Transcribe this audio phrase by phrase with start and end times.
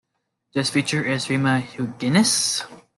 [0.55, 2.63] This feature is Rima Hyginus.